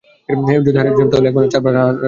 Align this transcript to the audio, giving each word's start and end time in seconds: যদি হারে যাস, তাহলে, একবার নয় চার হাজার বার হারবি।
যদি 0.65 0.77
হারে 0.77 0.91
যাস, 0.91 1.07
তাহলে, 1.11 1.27
একবার 1.29 1.43
নয় 1.43 1.51
চার 1.53 1.61
হাজার 1.61 1.65
বার 1.65 1.75
হারবি। 1.79 1.99